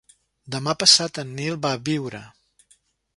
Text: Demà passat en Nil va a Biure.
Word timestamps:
Demà 0.55 0.73
passat 0.83 1.19
en 1.23 1.35
Nil 1.41 1.59
va 1.67 1.73
a 1.77 1.81
Biure. 1.91 2.23